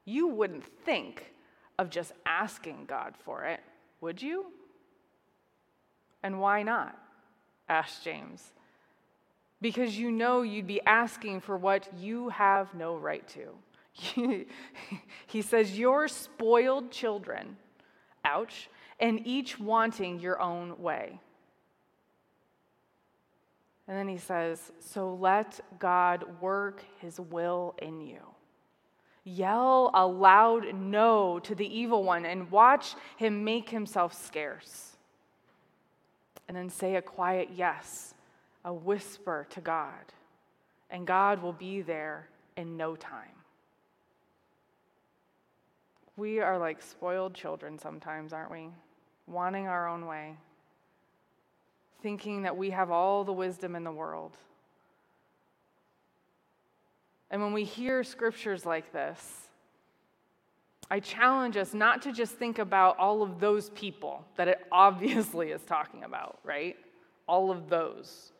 You 0.04 0.28
wouldn't 0.28 0.66
think 0.84 1.34
of 1.80 1.90
just 1.90 2.12
asking 2.26 2.84
God 2.86 3.14
for 3.24 3.46
it, 3.46 3.62
would 4.02 4.22
you? 4.22 4.48
And 6.24 6.42
why 6.42 6.64
not? 6.64 7.00
asked 7.70 8.04
James. 8.04 8.52
Because 9.62 9.98
you 9.98 10.12
know 10.12 10.42
you'd 10.42 10.68
be 10.68 10.82
asking 10.86 11.40
for 11.40 11.56
what 11.56 11.88
you 11.98 12.28
have 12.28 12.74
no 12.74 12.98
right 12.98 13.26
to. 13.30 13.56
he 15.28 15.42
says, 15.42 15.78
You're 15.78 16.08
spoiled 16.08 16.92
children, 16.92 17.58
ouch, 18.26 18.70
and 19.00 19.26
each 19.26 19.60
wanting 19.60 20.20
your 20.20 20.42
own 20.42 20.80
way. 20.82 21.20
And 23.88 23.98
then 23.98 24.08
he 24.08 24.18
says, 24.18 24.72
So 24.80 25.14
let 25.14 25.60
God 25.80 26.24
work 26.42 26.84
his 27.00 27.20
will 27.20 27.76
in 27.82 28.02
you. 28.02 28.20
Yell 29.26 29.92
a 29.94 30.06
loud 30.06 30.74
no 30.74 31.40
to 31.40 31.56
the 31.56 31.66
evil 31.66 32.04
one 32.04 32.26
and 32.26 32.52
watch 32.52 32.96
him 33.18 33.44
make 33.44 33.70
himself 33.70 34.14
scarce. 34.14 34.98
And 36.48 36.58
then 36.58 36.70
say 36.70 36.96
a 36.96 37.02
quiet 37.02 37.50
yes, 37.56 38.16
a 38.66 38.74
whisper 38.74 39.48
to 39.52 39.62
God, 39.62 40.14
and 40.90 41.08
God 41.08 41.42
will 41.42 41.54
be 41.54 41.82
there 41.82 42.28
in 42.58 42.76
no 42.76 42.96
time. 42.98 43.43
We 46.16 46.40
are 46.40 46.58
like 46.58 46.82
spoiled 46.82 47.34
children 47.34 47.80
sometimes, 47.80 48.34
aren't 48.34 48.52
we? 48.52 48.70
Wanting 49.28 49.68
our 49.68 49.88
own 49.88 50.06
way, 50.06 50.36
thinking 52.02 52.44
that 52.44 52.56
we 52.56 52.72
have 52.72 52.92
all 52.92 53.24
the 53.24 53.34
wisdom 53.34 53.76
in 53.76 53.84
the 53.84 53.92
world 53.92 54.38
and 57.34 57.42
when 57.42 57.52
we 57.52 57.64
hear 57.64 58.04
scriptures 58.04 58.64
like 58.64 58.94
this, 58.94 59.50
I 60.92 61.00
challenge 61.00 61.58
us 61.58 61.74
not 61.74 62.04
to 62.04 62.14
just 62.14 62.36
think 62.36 62.60
about 62.60 63.00
all 63.00 63.24
of 63.24 63.40
those 63.40 63.72
people 63.72 64.24
that 64.36 64.48
it 64.48 64.60
obviously 64.72 65.50
is 65.50 65.64
talking 65.64 66.04
about, 66.04 66.38
right? 66.44 66.78
All 67.28 67.50
of 67.50 67.70
those. 67.70 68.34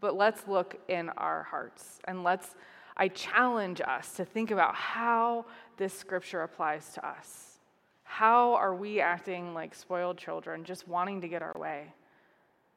But 0.00 0.16
let's 0.16 0.48
look 0.48 0.80
in 0.88 1.10
our 1.10 1.44
hearts 1.44 2.00
and 2.08 2.24
let's, 2.24 2.56
I 2.96 3.06
challenge 3.06 3.80
us 3.80 4.10
to 4.14 4.24
think 4.24 4.50
about 4.50 4.74
how 4.74 5.46
this 5.78 5.94
scripture 5.94 6.42
applies 6.42 6.92
to 6.94 7.06
us. 7.06 7.58
How 8.02 8.54
are 8.54 8.74
we 8.74 9.00
acting 9.00 9.54
like 9.54 9.74
spoiled 9.74 10.18
children, 10.18 10.64
just 10.64 10.86
wanting 10.88 11.20
to 11.22 11.28
get 11.28 11.40
our 11.40 11.56
way, 11.58 11.92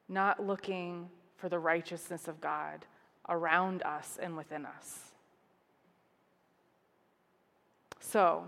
not 0.08 0.46
looking 0.46 1.10
for 1.36 1.50
the 1.50 1.60
righteousness 1.60 2.28
of 2.28 2.40
God 2.40 2.86
around 3.28 3.82
us 3.84 4.20
and 4.22 4.38
within 4.38 4.66
us? 4.66 5.12
So, 8.00 8.44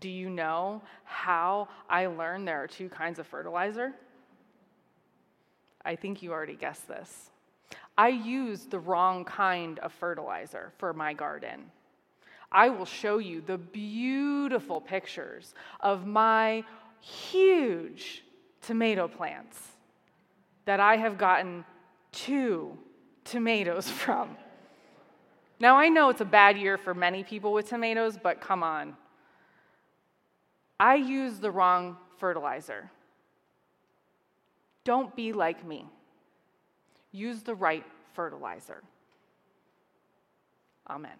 do 0.00 0.08
you 0.08 0.30
know 0.30 0.82
how 1.04 1.68
I 1.88 2.06
learned 2.06 2.48
there 2.48 2.62
are 2.62 2.66
two 2.66 2.88
kinds 2.88 3.18
of 3.18 3.26
fertilizer? 3.26 3.92
I 5.84 5.96
think 5.96 6.22
you 6.22 6.32
already 6.32 6.56
guessed 6.56 6.88
this. 6.88 7.30
I 7.98 8.08
used 8.08 8.70
the 8.70 8.78
wrong 8.78 9.24
kind 9.24 9.78
of 9.80 9.92
fertilizer 9.92 10.72
for 10.78 10.92
my 10.92 11.12
garden. 11.12 11.70
I 12.52 12.68
will 12.68 12.84
show 12.84 13.18
you 13.18 13.40
the 13.40 13.58
beautiful 13.58 14.80
pictures 14.80 15.54
of 15.80 16.06
my 16.06 16.64
huge 17.00 18.22
tomato 18.60 19.08
plants 19.08 19.58
that 20.66 20.78
I 20.78 20.96
have 20.96 21.18
gotten 21.18 21.64
two 22.12 22.76
tomatoes 23.24 23.88
from. 23.90 24.36
Now, 25.58 25.76
I 25.76 25.88
know 25.88 26.08
it's 26.08 26.20
a 26.20 26.26
bad 26.26 26.58
year 26.58 26.76
for 26.76 26.92
many 26.92 27.24
people 27.24 27.52
with 27.52 27.68
tomatoes, 27.68 28.18
but 28.20 28.40
come 28.40 28.62
on. 28.62 28.96
I 30.78 30.96
used 30.96 31.40
the 31.40 31.50
wrong 31.50 31.96
fertilizer. 32.18 32.90
Don't 34.84 35.14
be 35.14 35.32
like 35.32 35.64
me. 35.64 35.86
Use 37.12 37.42
the 37.42 37.54
right 37.54 37.84
fertilizer. 38.14 38.82
Amen. 40.90 41.16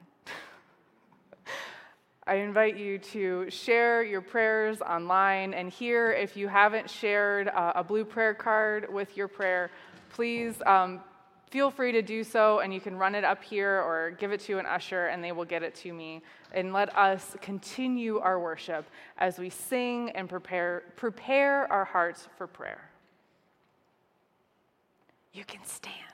I 2.24 2.36
invite 2.36 2.76
you 2.76 2.98
to 2.98 3.50
share 3.50 4.04
your 4.04 4.20
prayers 4.20 4.80
online. 4.80 5.54
And 5.54 5.70
here, 5.70 6.12
if 6.12 6.36
you 6.36 6.46
haven't 6.46 6.88
shared 6.88 7.48
uh, 7.48 7.72
a 7.74 7.82
blue 7.82 8.04
prayer 8.04 8.32
card 8.32 8.92
with 8.92 9.16
your 9.16 9.26
prayer, 9.26 9.70
please 10.10 10.62
um, 10.64 11.00
feel 11.50 11.70
free 11.70 11.90
to 11.92 12.00
do 12.00 12.22
so, 12.22 12.60
and 12.60 12.72
you 12.72 12.80
can 12.80 12.96
run 12.96 13.16
it 13.16 13.24
up 13.24 13.42
here 13.42 13.82
or 13.82 14.12
give 14.12 14.30
it 14.30 14.40
to 14.40 14.58
an 14.58 14.66
usher, 14.66 15.06
and 15.06 15.22
they 15.22 15.32
will 15.32 15.44
get 15.44 15.64
it 15.64 15.74
to 15.74 15.92
me. 15.92 16.22
And 16.52 16.72
let 16.72 16.96
us 16.96 17.36
continue 17.40 18.18
our 18.18 18.38
worship 18.38 18.86
as 19.18 19.38
we 19.38 19.50
sing 19.50 20.10
and 20.10 20.28
prepare, 20.28 20.84
prepare 20.94 21.70
our 21.72 21.84
hearts 21.84 22.28
for 22.38 22.46
prayer. 22.46 22.88
You 25.32 25.44
can 25.44 25.64
stand. 25.64 26.11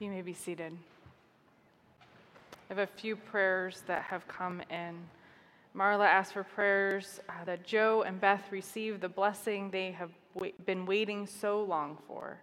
You 0.00 0.10
may 0.10 0.22
be 0.22 0.32
seated. 0.32 0.72
I 2.00 2.04
have 2.68 2.78
a 2.78 2.86
few 2.86 3.16
prayers 3.16 3.82
that 3.88 4.02
have 4.02 4.28
come 4.28 4.62
in. 4.70 4.94
Marla 5.74 6.06
asked 6.06 6.34
for 6.34 6.44
prayers 6.44 7.18
uh, 7.28 7.44
that 7.46 7.66
Joe 7.66 8.02
and 8.02 8.20
Beth 8.20 8.44
receive 8.52 9.00
the 9.00 9.08
blessing 9.08 9.70
they 9.70 9.90
have 9.90 10.10
wait- 10.34 10.64
been 10.64 10.86
waiting 10.86 11.26
so 11.26 11.64
long 11.64 11.98
for. 12.06 12.38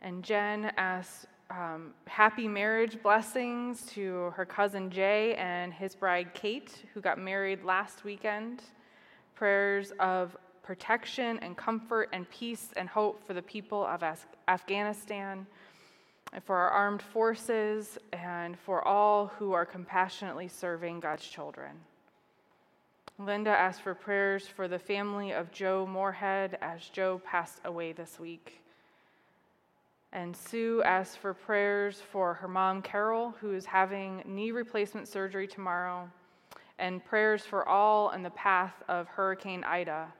And 0.00 0.24
Jen 0.24 0.72
asked 0.76 1.26
um, 1.48 1.94
happy 2.08 2.48
marriage 2.48 3.00
blessings 3.00 3.86
to 3.92 4.32
her 4.34 4.44
cousin 4.44 4.90
Jay 4.90 5.36
and 5.36 5.72
his 5.72 5.94
bride 5.94 6.34
Kate, 6.34 6.84
who 6.92 7.00
got 7.00 7.18
married 7.18 7.62
last 7.62 8.02
weekend. 8.02 8.64
Prayers 9.36 9.92
of 10.00 10.36
protection 10.64 11.38
and 11.38 11.56
comfort 11.56 12.08
and 12.12 12.28
peace 12.30 12.70
and 12.76 12.88
hope 12.88 13.24
for 13.24 13.32
the 13.32 13.42
people 13.42 13.86
of 13.86 14.02
Af- 14.02 14.26
Afghanistan 14.48 15.46
and 16.32 16.42
for 16.42 16.56
our 16.56 16.70
armed 16.70 17.02
forces, 17.02 17.98
and 18.12 18.58
for 18.58 18.86
all 18.86 19.26
who 19.38 19.52
are 19.52 19.66
compassionately 19.66 20.48
serving 20.48 21.00
God's 21.00 21.26
children. 21.26 21.72
Linda 23.18 23.50
asked 23.50 23.82
for 23.82 23.94
prayers 23.94 24.46
for 24.46 24.66
the 24.66 24.78
family 24.78 25.32
of 25.32 25.52
Joe 25.52 25.86
Moorhead 25.86 26.56
as 26.62 26.88
Joe 26.88 27.20
passed 27.24 27.60
away 27.64 27.92
this 27.92 28.18
week. 28.18 28.60
And 30.12 30.36
Sue 30.36 30.82
asked 30.84 31.18
for 31.18 31.34
prayers 31.34 32.00
for 32.10 32.34
her 32.34 32.48
mom, 32.48 32.82
Carol, 32.82 33.34
who 33.40 33.52
is 33.54 33.66
having 33.66 34.22
knee 34.26 34.50
replacement 34.50 35.08
surgery 35.08 35.46
tomorrow, 35.46 36.10
and 36.78 37.04
prayers 37.04 37.42
for 37.42 37.68
all 37.68 38.10
in 38.10 38.22
the 38.22 38.30
path 38.30 38.74
of 38.88 39.06
Hurricane 39.08 39.64
Ida 39.64 40.12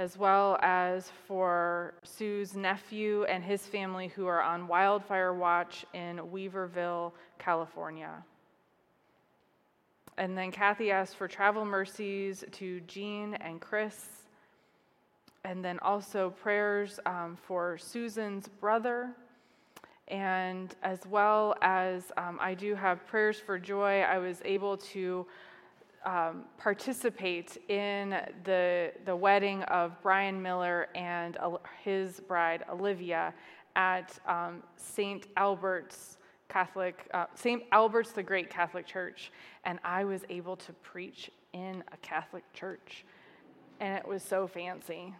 as 0.00 0.16
well 0.16 0.58
as 0.62 1.12
for 1.28 1.92
Sue's 2.04 2.56
nephew 2.56 3.24
and 3.24 3.44
his 3.44 3.66
family 3.66 4.08
who 4.08 4.26
are 4.26 4.40
on 4.40 4.66
wildfire 4.66 5.34
watch 5.34 5.84
in 5.92 6.16
Weaverville, 6.16 7.12
California. 7.38 8.24
And 10.16 10.38
then 10.38 10.52
Kathy 10.52 10.90
asked 10.90 11.16
for 11.16 11.28
travel 11.28 11.66
mercies 11.66 12.42
to 12.52 12.80
Jean 12.86 13.34
and 13.34 13.60
Chris. 13.60 14.06
And 15.44 15.62
then 15.62 15.78
also 15.80 16.30
prayers 16.30 16.98
um, 17.04 17.36
for 17.46 17.76
Susan's 17.76 18.48
brother. 18.48 19.10
And 20.08 20.74
as 20.82 21.00
well 21.10 21.54
as 21.60 22.10
um, 22.16 22.38
I 22.40 22.54
do 22.54 22.74
have 22.74 23.06
prayers 23.06 23.38
for 23.38 23.58
joy, 23.58 24.00
I 24.00 24.16
was 24.16 24.40
able 24.46 24.78
to 24.78 25.26
um, 26.04 26.44
participate 26.58 27.58
in 27.68 28.10
the, 28.44 28.92
the 29.04 29.14
wedding 29.14 29.62
of 29.64 30.00
Brian 30.02 30.40
Miller 30.40 30.88
and 30.94 31.36
his 31.82 32.20
bride 32.20 32.64
Olivia 32.70 33.34
at 33.76 34.18
um, 34.26 34.62
St. 34.76 35.26
Albert's 35.36 36.16
Catholic, 36.48 37.08
uh, 37.14 37.26
St. 37.34 37.62
Albert's 37.70 38.12
the 38.12 38.22
Great 38.22 38.50
Catholic 38.50 38.86
Church, 38.86 39.30
and 39.64 39.78
I 39.84 40.04
was 40.04 40.24
able 40.28 40.56
to 40.56 40.72
preach 40.72 41.30
in 41.52 41.84
a 41.92 41.96
Catholic 41.98 42.44
church, 42.52 43.04
and 43.78 43.96
it 43.96 44.06
was 44.06 44.22
so 44.22 44.46
fancy. 44.46 45.14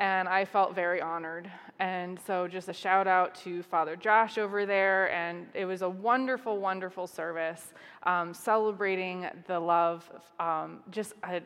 And 0.00 0.28
I 0.28 0.44
felt 0.44 0.74
very 0.74 1.00
honored. 1.00 1.50
And 1.80 2.18
so, 2.26 2.46
just 2.48 2.68
a 2.68 2.72
shout 2.72 3.06
out 3.06 3.34
to 3.36 3.62
Father 3.64 3.96
Josh 3.96 4.38
over 4.38 4.66
there. 4.66 5.12
And 5.12 5.46
it 5.54 5.64
was 5.64 5.82
a 5.82 5.88
wonderful, 5.88 6.58
wonderful 6.58 7.06
service 7.06 7.72
um, 8.04 8.32
celebrating 8.32 9.26
the 9.46 9.58
love, 9.58 10.08
um, 10.38 10.80
just 10.90 11.14
a, 11.24 11.40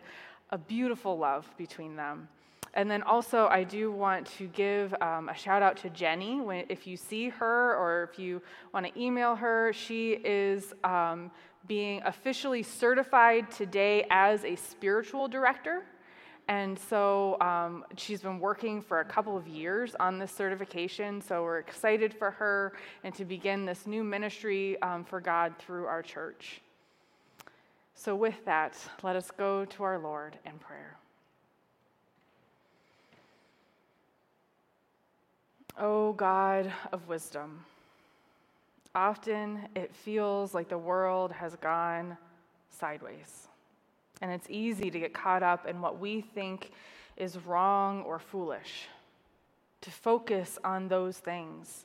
a 0.51 0.59
beautiful 0.59 1.17
love 1.19 1.49
between 1.57 1.97
them. 1.97 2.29
And 2.75 2.91
then 2.91 3.03
also, 3.03 3.49
I 3.49 3.65
do 3.65 3.93
want 3.93 4.27
to 4.39 4.47
give 4.49 4.95
um, 5.03 5.29
a 5.29 5.37
shout 5.37 5.63
out 5.63 5.77
to 5.79 5.91
Jenny. 5.91 6.41
When, 6.41 6.65
if 6.71 6.87
you 6.87 6.97
see 6.97 7.29
her 7.29 7.77
or 7.77 8.09
if 8.11 8.19
you 8.19 8.41
want 8.73 8.87
to 8.87 9.01
email 9.01 9.37
her, 9.37 9.73
she 9.75 10.13
is 10.13 10.73
um, 10.83 11.31
being 11.67 12.01
officially 12.05 12.63
certified 12.63 13.51
today 13.51 14.07
as 14.11 14.45
a 14.45 14.57
spiritual 14.57 15.29
director. 15.29 15.85
And 16.49 16.79
so 16.79 17.41
um, 17.41 17.85
she's 17.97 18.21
been 18.21 18.41
working 18.41 18.83
for 18.83 19.01
a 19.01 19.05
couple 19.05 19.37
of 19.37 19.47
years 19.47 19.95
on 20.01 20.19
this 20.19 20.33
certification. 20.33 21.21
So 21.21 21.43
we're 21.43 21.59
excited 21.59 22.13
for 22.13 22.31
her 22.33 22.75
and 23.05 23.15
to 23.15 23.25
begin 23.25 23.65
this 23.65 23.87
new 23.87 24.03
ministry 24.03 24.81
um, 24.83 25.05
for 25.05 25.21
God 25.21 25.55
through 25.59 25.87
our 25.87 26.03
church. 26.03 26.61
So, 27.95 28.17
with 28.17 28.45
that, 28.47 28.77
let 29.05 29.15
us 29.15 29.31
go 29.31 29.65
to 29.65 29.83
our 29.85 29.99
Lord 29.99 30.37
in 30.45 30.59
prayer. 30.59 30.97
O 35.79 36.13
God 36.13 36.73
of 36.93 37.07
wisdom, 37.07 37.65
often 38.95 39.69
it 39.77 39.95
feels 39.95 40.53
like 40.53 40.69
the 40.69 40.77
world 40.77 41.31
has 41.33 41.55
gone 41.57 42.17
sideways. 42.71 43.49
And 44.23 44.31
it's 44.31 44.47
easy 44.49 44.91
to 44.91 44.99
get 44.99 45.13
caught 45.13 45.43
up 45.43 45.67
in 45.67 45.81
what 45.81 45.99
we 45.99 46.21
think 46.21 46.71
is 47.17 47.37
wrong 47.45 48.03
or 48.05 48.19
foolish, 48.19 48.87
to 49.83 49.91
focus 49.91 50.59
on 50.65 50.89
those 50.89 51.19
things. 51.19 51.85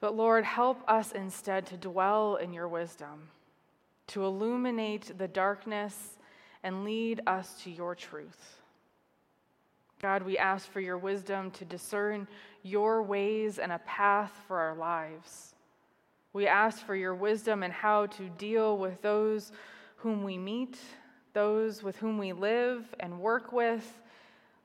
But 0.00 0.16
Lord, 0.16 0.44
help 0.44 0.82
us 0.86 1.12
instead 1.12 1.66
to 1.66 1.76
dwell 1.76 2.36
in 2.36 2.52
your 2.52 2.68
wisdom, 2.68 3.30
to 4.08 4.24
illuminate 4.24 5.16
the 5.16 5.28
darkness 5.28 6.18
and 6.62 6.84
lead 6.84 7.22
us 7.26 7.62
to 7.62 7.70
your 7.70 7.94
truth. 7.94 8.58
God, 10.02 10.24
we 10.24 10.36
ask 10.36 10.70
for 10.70 10.80
your 10.80 10.98
wisdom 10.98 11.50
to 11.52 11.64
discern 11.64 12.26
your 12.62 13.02
ways 13.02 13.58
and 13.58 13.70
a 13.70 13.78
path 13.86 14.32
for 14.48 14.58
our 14.58 14.74
lives. 14.74 15.54
We 16.32 16.48
ask 16.48 16.84
for 16.84 16.96
your 16.96 17.14
wisdom 17.14 17.62
in 17.62 17.70
how 17.70 18.06
to 18.06 18.28
deal 18.30 18.76
with 18.76 19.00
those 19.00 19.52
whom 19.96 20.24
we 20.24 20.36
meet, 20.36 20.78
those 21.34 21.82
with 21.82 21.96
whom 21.96 22.16
we 22.16 22.32
live 22.32 22.94
and 23.00 23.20
work 23.20 23.52
with, 23.52 24.00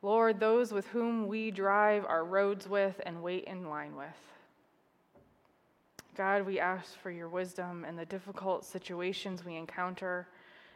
Lord, 0.02 0.40
those 0.40 0.72
with 0.72 0.88
whom 0.88 1.28
we 1.28 1.52
drive 1.52 2.06
our 2.06 2.24
roads 2.24 2.70
with 2.70 3.02
and 3.06 3.22
wait 3.22 3.44
in 3.44 3.70
line 3.70 3.96
with. 3.98 4.08
God, 6.16 6.46
we 6.46 6.60
ask 6.60 6.98
for 7.00 7.12
your 7.12 7.28
wisdom 7.28 7.86
in 7.86 7.96
the 7.96 8.06
difficult 8.06 8.66
situations 8.66 9.44
we 9.44 9.56
encounter 9.56 10.28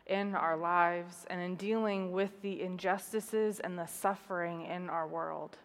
in 0.08 0.36
our 0.36 0.58
lives 0.58 1.26
and 1.30 1.40
in 1.40 1.56
dealing 1.56 2.12
with 2.12 2.42
the 2.42 2.62
injustices 2.62 3.60
and 3.60 3.78
the 3.78 3.86
suffering 3.86 4.66
in 4.66 4.90
our 4.90 5.08
world. 5.08 5.58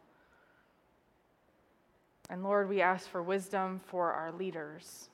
And 2.31 2.45
Lord, 2.45 2.69
we 2.69 2.83
ask 2.83 3.09
for 3.09 3.23
wisdom 3.23 3.81
for 3.87 4.13
our 4.13 4.31
leaders, 4.33 5.09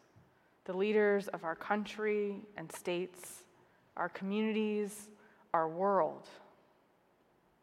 the 0.64 0.76
leaders 0.76 1.28
of 1.28 1.44
our 1.44 1.54
country 1.54 2.40
and 2.56 2.70
states, 2.72 3.43
our 3.96 4.08
communities, 4.08 5.08
our 5.52 5.68
world, 5.68 6.26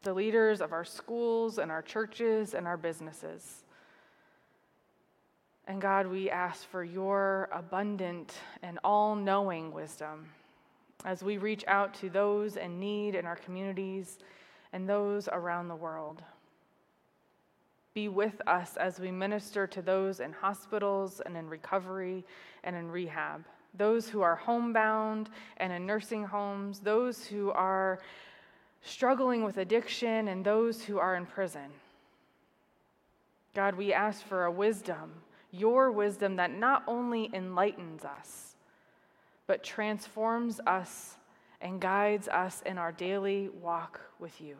the 0.02 0.14
leaders 0.14 0.60
of 0.60 0.72
our 0.72 0.84
schools 0.84 1.58
and 1.58 1.70
our 1.70 1.82
churches 1.82 2.54
and 2.54 2.66
our 2.66 2.76
businesses. 2.76 3.64
And 5.66 5.80
God, 5.80 6.06
we 6.06 6.28
ask 6.28 6.68
for 6.68 6.82
your 6.82 7.48
abundant 7.52 8.34
and 8.62 8.78
all 8.82 9.14
knowing 9.14 9.72
wisdom 9.72 10.28
as 11.04 11.22
we 11.22 11.38
reach 11.38 11.64
out 11.68 11.94
to 11.94 12.10
those 12.10 12.56
in 12.56 12.80
need 12.80 13.14
in 13.14 13.26
our 13.26 13.36
communities 13.36 14.18
and 14.72 14.88
those 14.88 15.28
around 15.28 15.68
the 15.68 15.76
world. 15.76 16.22
Be 17.94 18.08
with 18.08 18.40
us 18.46 18.76
as 18.76 18.98
we 18.98 19.10
minister 19.10 19.66
to 19.66 19.82
those 19.82 20.20
in 20.20 20.32
hospitals 20.32 21.20
and 21.24 21.36
in 21.36 21.48
recovery 21.48 22.24
and 22.64 22.74
in 22.74 22.90
rehab, 22.90 23.44
those 23.74 24.08
who 24.08 24.22
are 24.22 24.36
homebound 24.36 25.30
and 25.56 25.72
in 25.72 25.86
nursing 25.86 26.24
homes, 26.24 26.80
those 26.80 27.26
who 27.26 27.50
are 27.50 28.00
struggling 28.82 29.44
with 29.44 29.58
addiction, 29.58 30.28
and 30.28 30.44
those 30.44 30.82
who 30.82 30.98
are 30.98 31.14
in 31.14 31.24
prison. 31.24 31.70
God, 33.54 33.76
we 33.76 33.92
ask 33.92 34.24
for 34.26 34.44
a 34.44 34.50
wisdom, 34.50 35.12
your 35.50 35.92
wisdom 35.92 36.36
that 36.36 36.50
not 36.50 36.82
only 36.86 37.30
enlightens 37.32 38.04
us, 38.04 38.56
but 39.46 39.62
transforms 39.62 40.60
us 40.66 41.16
and 41.60 41.80
guides 41.80 42.28
us 42.28 42.62
in 42.66 42.78
our 42.78 42.92
daily 42.92 43.48
walk 43.60 44.00
with 44.18 44.40
you. 44.40 44.56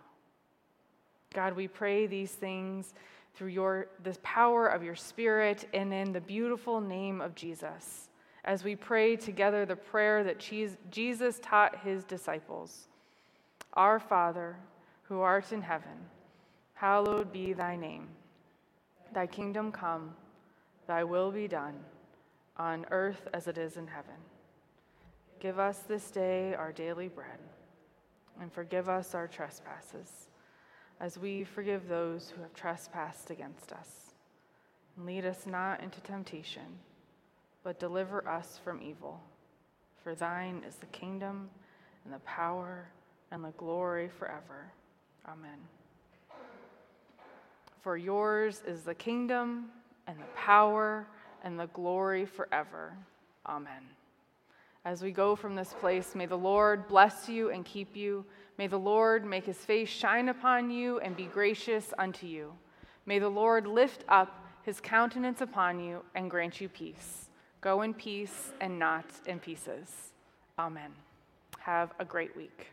God, 1.35 1.57
we 1.57 1.66
pray 1.66 2.07
these 2.07 2.33
things 2.33 2.94
through 3.35 3.48
your, 3.48 3.88
the 4.03 4.16
power 4.22 4.66
of 4.66 4.83
your 4.83 4.94
Spirit 4.94 5.68
and 5.72 5.92
in 5.92 6.12
the 6.12 6.20
beautiful 6.20 6.81
name 6.81 7.20
of 7.20 7.35
Jesus. 7.35 8.09
As 8.44 8.64
we 8.64 8.74
pray 8.74 9.16
together 9.16 9.64
the 9.64 9.76
prayer 9.76 10.24
that 10.24 10.38
Jesus 10.90 11.38
taught 11.40 11.85
his 11.85 12.05
disciples 12.05 12.88
Our 13.74 14.00
Father, 14.00 14.57
who 15.05 15.20
art 15.20 15.52
in 15.52 15.62
heaven, 15.62 16.09
hallowed 16.74 17.33
be 17.33 17.52
thy 17.52 17.76
name. 17.76 18.09
Thy 19.12 19.26
kingdom 19.26 19.70
come, 19.70 20.14
thy 20.87 21.05
will 21.05 21.31
be 21.31 21.46
done, 21.46 21.74
on 22.57 22.87
earth 22.90 23.28
as 23.33 23.46
it 23.46 23.59
is 23.59 23.76
in 23.76 23.87
heaven. 23.87 24.16
Give 25.38 25.59
us 25.59 25.78
this 25.81 26.11
day 26.11 26.55
our 26.55 26.72
daily 26.72 27.09
bread, 27.09 27.38
and 28.40 28.52
forgive 28.52 28.88
us 28.88 29.14
our 29.14 29.28
trespasses 29.28 30.28
as 31.00 31.18
we 31.18 31.42
forgive 31.42 31.88
those 31.88 32.31
who 32.31 32.40
have 32.42 32.55
trespassed 32.55 33.31
against 33.31 33.72
us. 33.72 34.14
And 34.96 35.05
lead 35.05 35.24
us 35.24 35.46
not 35.46 35.83
into 35.83 36.00
temptation, 36.00 36.78
but 37.64 37.79
deliver 37.79 38.27
us 38.29 38.59
from 38.64 38.83
evil. 38.83 39.20
For 40.03 40.14
thine 40.14 40.62
is 40.66 40.77
the 40.77 40.87
kingdom, 40.87 41.48
and 42.05 42.12
the 42.12 42.18
power, 42.20 42.88
and 43.31 43.44
the 43.44 43.53
glory 43.53 44.09
forever. 44.09 44.72
Amen. 45.29 45.59
For 47.81 47.96
yours 47.96 48.62
is 48.66 48.83
the 48.83 48.94
kingdom, 48.94 49.66
and 50.07 50.18
the 50.18 50.37
power, 50.37 51.07
and 51.44 51.59
the 51.59 51.68
glory 51.68 52.27
forever. 52.27 52.92
Amen. 53.46 53.83
As 54.85 55.03
we 55.03 55.12
go 55.12 55.37
from 55.37 55.55
this 55.55 55.75
place, 55.79 56.14
may 56.14 56.27
the 56.27 56.37
Lord 56.37 56.88
bless 56.88 57.29
you 57.29 57.51
and 57.51 57.64
keep 57.64 57.96
you. 57.96 58.25
May 58.59 58.66
the 58.66 58.79
Lord 58.79 59.25
make 59.25 59.44
his 59.46 59.59
face 59.59 59.88
shine 59.88 60.29
upon 60.29 60.70
you 60.70 60.98
and 60.98 61.16
be 61.16 61.27
gracious 61.27 61.94
unto 61.98 62.27
you. 62.27 62.53
May 63.07 63.20
the 63.20 63.29
Lord 63.29 63.66
lift 63.66 64.05
up 64.09 64.44
his 64.64 64.81
countenance 64.81 65.40
upon 65.40 65.81
you 65.81 66.03
and 66.14 66.31
grant 66.31 66.61
you 66.61 66.68
peace. 66.68 67.31
Go 67.62 67.83
in 67.83 67.94
peace 67.94 68.51
and 68.61 68.77
not 68.77 69.05
in 69.25 69.38
pieces. 69.38 70.11
Amen. 70.59 70.90
Have 71.61 71.94
a 72.01 72.05
great 72.05 72.37
week. 72.37 72.72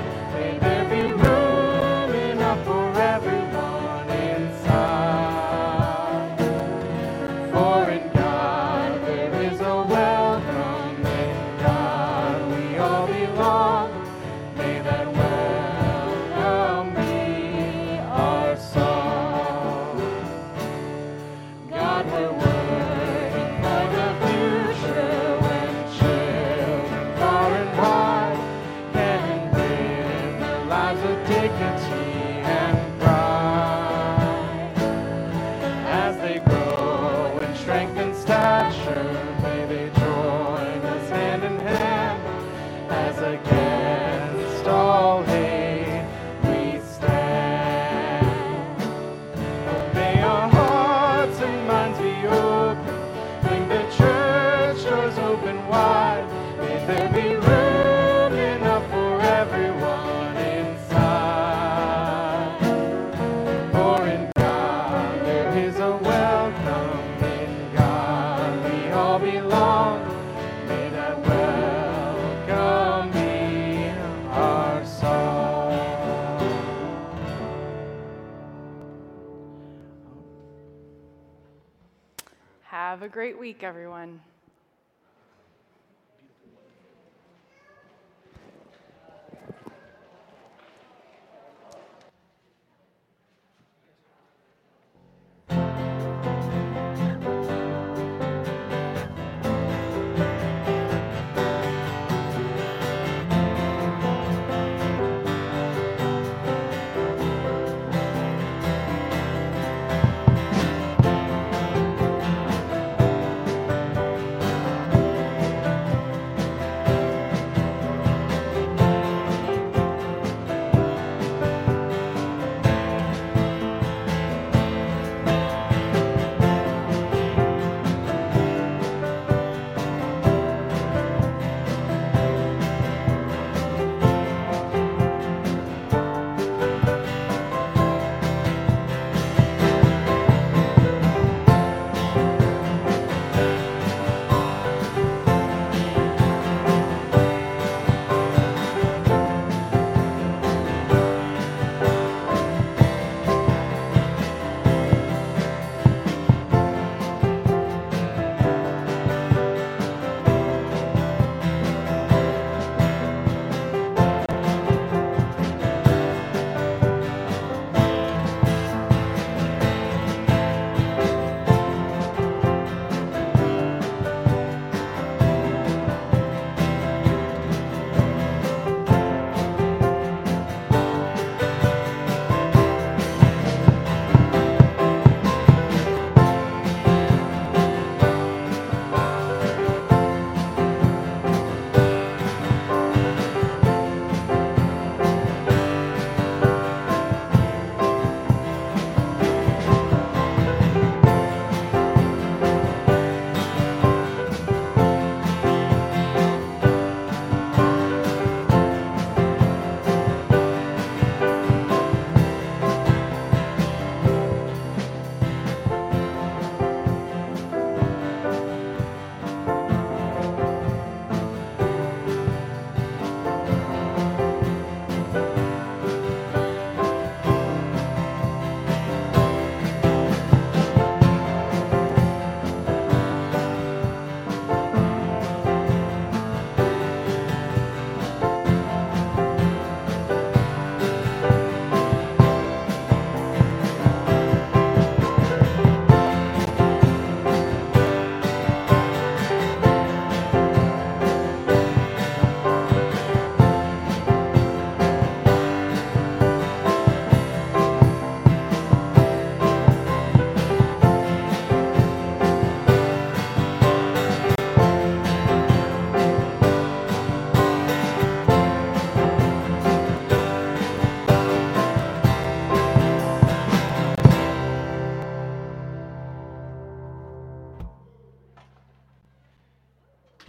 week, 83.41 83.63
everyone. 83.63 84.19